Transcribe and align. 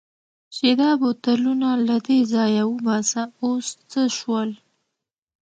چې 0.55 0.67
دا 0.79 0.89
بوتلونه 1.01 1.69
له 1.87 1.95
دې 2.07 2.19
ځایه 2.33 2.63
وباسه، 2.71 3.21
اوس 3.43 3.67
څه 3.91 4.01
شول؟ 4.17 4.49